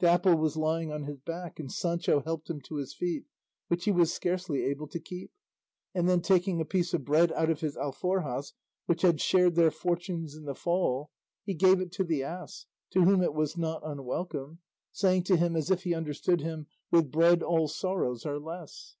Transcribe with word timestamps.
Dapple 0.00 0.34
was 0.34 0.56
lying 0.56 0.90
on 0.90 1.04
his 1.04 1.20
back, 1.20 1.60
and 1.60 1.70
Sancho 1.70 2.20
helped 2.20 2.50
him 2.50 2.60
to 2.62 2.74
his 2.74 2.92
feet, 2.92 3.24
which 3.68 3.84
he 3.84 3.92
was 3.92 4.12
scarcely 4.12 4.64
able 4.64 4.88
to 4.88 4.98
keep; 4.98 5.30
and 5.94 6.08
then 6.08 6.20
taking 6.20 6.60
a 6.60 6.64
piece 6.64 6.92
of 6.92 7.04
bread 7.04 7.30
out 7.30 7.50
of 7.50 7.60
his 7.60 7.76
alforjas 7.76 8.52
which 8.86 9.02
had 9.02 9.20
shared 9.20 9.54
their 9.54 9.70
fortunes 9.70 10.34
in 10.34 10.44
the 10.44 10.56
fall, 10.56 11.12
he 11.44 11.54
gave 11.54 11.80
it 11.80 11.92
to 11.92 12.02
the 12.02 12.24
ass, 12.24 12.66
to 12.90 13.02
whom 13.02 13.22
it 13.22 13.32
was 13.32 13.56
not 13.56 13.80
unwelcome, 13.84 14.58
saying 14.90 15.22
to 15.22 15.36
him 15.36 15.54
as 15.54 15.70
if 15.70 15.84
he 15.84 15.94
understood 15.94 16.40
him, 16.40 16.66
"With 16.90 17.12
bread 17.12 17.44
all 17.44 17.68
sorrows 17.68 18.26
are 18.26 18.40
less." 18.40 18.96